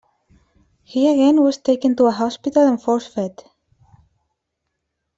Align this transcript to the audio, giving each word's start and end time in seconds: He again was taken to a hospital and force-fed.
He 0.81 1.07
again 1.11 1.43
was 1.43 1.59
taken 1.59 1.95
to 1.97 2.07
a 2.07 2.11
hospital 2.11 2.65
and 2.67 2.81
force-fed. 2.81 3.39